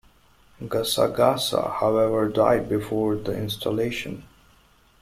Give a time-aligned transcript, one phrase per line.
[0.63, 4.23] Gasagasa, however, died before the installation.